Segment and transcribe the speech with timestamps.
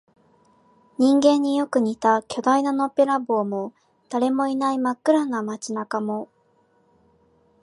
[0.97, 3.71] 人間によく似た巨大なのっぺらぼうも、
[4.09, 6.27] 誰もいない真っ暗な街中も、